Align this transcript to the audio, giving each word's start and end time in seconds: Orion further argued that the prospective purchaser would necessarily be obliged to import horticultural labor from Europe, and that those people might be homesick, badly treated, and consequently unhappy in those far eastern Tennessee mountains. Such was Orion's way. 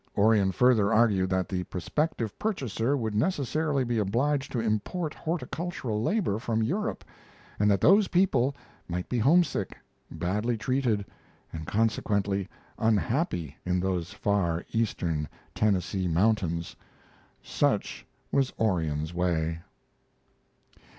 Orion 0.17 0.51
further 0.51 0.91
argued 0.91 1.29
that 1.29 1.47
the 1.47 1.63
prospective 1.65 2.39
purchaser 2.39 2.97
would 2.97 3.13
necessarily 3.13 3.83
be 3.83 3.99
obliged 3.99 4.51
to 4.51 4.59
import 4.59 5.13
horticultural 5.13 6.01
labor 6.01 6.39
from 6.39 6.63
Europe, 6.63 7.05
and 7.59 7.69
that 7.69 7.81
those 7.81 8.07
people 8.07 8.55
might 8.87 9.07
be 9.09 9.19
homesick, 9.19 9.77
badly 10.09 10.57
treated, 10.57 11.05
and 11.53 11.67
consequently 11.67 12.49
unhappy 12.79 13.55
in 13.63 13.79
those 13.79 14.11
far 14.11 14.65
eastern 14.71 15.29
Tennessee 15.53 16.07
mountains. 16.07 16.75
Such 17.43 18.03
was 18.31 18.51
Orion's 18.59 19.13
way. 19.13 19.61